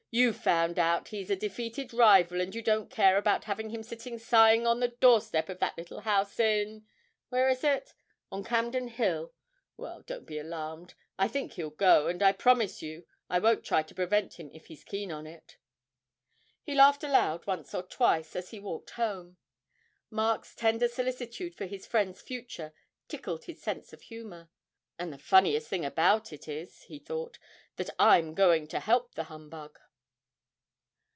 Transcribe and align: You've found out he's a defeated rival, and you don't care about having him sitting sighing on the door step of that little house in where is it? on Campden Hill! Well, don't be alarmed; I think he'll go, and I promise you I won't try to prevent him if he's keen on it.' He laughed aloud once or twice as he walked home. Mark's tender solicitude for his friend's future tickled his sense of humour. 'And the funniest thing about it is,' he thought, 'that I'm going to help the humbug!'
You've 0.13 0.35
found 0.43 0.77
out 0.77 1.07
he's 1.07 1.29
a 1.29 1.37
defeated 1.37 1.93
rival, 1.93 2.41
and 2.41 2.53
you 2.53 2.61
don't 2.61 2.89
care 2.91 3.15
about 3.15 3.45
having 3.45 3.69
him 3.69 3.81
sitting 3.81 4.19
sighing 4.19 4.67
on 4.67 4.81
the 4.81 4.89
door 4.89 5.21
step 5.21 5.47
of 5.47 5.59
that 5.59 5.77
little 5.77 6.01
house 6.01 6.37
in 6.37 6.85
where 7.29 7.47
is 7.47 7.63
it? 7.63 7.93
on 8.29 8.43
Campden 8.43 8.89
Hill! 8.89 9.33
Well, 9.77 10.01
don't 10.01 10.25
be 10.25 10.37
alarmed; 10.37 10.95
I 11.17 11.29
think 11.29 11.53
he'll 11.53 11.69
go, 11.69 12.07
and 12.07 12.21
I 12.21 12.33
promise 12.33 12.81
you 12.81 13.07
I 13.29 13.39
won't 13.39 13.63
try 13.63 13.83
to 13.83 13.95
prevent 13.95 14.33
him 14.37 14.51
if 14.53 14.65
he's 14.65 14.83
keen 14.83 15.13
on 15.13 15.25
it.' 15.25 15.55
He 16.61 16.75
laughed 16.75 17.05
aloud 17.05 17.47
once 17.47 17.73
or 17.73 17.83
twice 17.83 18.35
as 18.35 18.49
he 18.49 18.59
walked 18.59 18.89
home. 18.89 19.37
Mark's 20.09 20.55
tender 20.55 20.89
solicitude 20.89 21.55
for 21.55 21.67
his 21.67 21.87
friend's 21.87 22.21
future 22.21 22.73
tickled 23.07 23.45
his 23.45 23.61
sense 23.63 23.93
of 23.93 24.01
humour. 24.01 24.49
'And 24.99 25.13
the 25.13 25.17
funniest 25.17 25.69
thing 25.69 25.85
about 25.85 26.33
it 26.33 26.49
is,' 26.49 26.81
he 26.83 26.99
thought, 26.99 27.39
'that 27.77 27.91
I'm 27.97 28.33
going 28.33 28.67
to 28.67 28.81
help 28.81 29.15
the 29.15 29.23
humbug!' 29.31 29.79